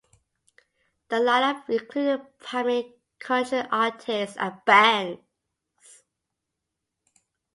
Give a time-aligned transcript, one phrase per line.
[1.09, 5.21] The lineup included primarily country artists and bands.